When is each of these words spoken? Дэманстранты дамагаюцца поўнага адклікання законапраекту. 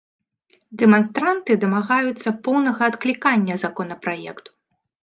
Дэманстранты 0.81 1.57
дамагаюцца 1.65 2.35
поўнага 2.49 2.81
адклікання 2.95 3.63
законапраекту. 3.67 4.61